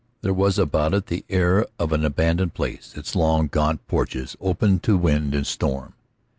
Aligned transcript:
There 0.23 0.33
was 0.33 0.57
about 0.57 0.95
it 0.95 1.05
the 1.05 1.23
air 1.29 1.67
of 1.77 1.93
an 1.93 2.03
abandoned 2.03 2.55
place, 2.55 2.93
its 2.97 3.15
long, 3.15 3.45
gaunt 3.45 3.85
porches 3.87 4.35
open 4.41 4.79
to 4.79 4.97
wind 4.97 5.35
and 5.35 5.45
storm. 5.45 5.93